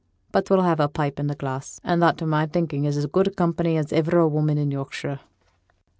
[0.31, 3.05] But we'll have a pipe and a glass; and that, to my thinking, is as
[3.05, 5.19] good company as iver a woman in Yorkshire.'